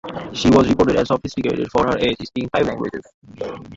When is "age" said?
1.99-2.17